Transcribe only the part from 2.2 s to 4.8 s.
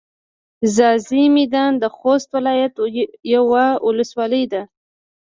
ولایت یوه ولسوالي ده.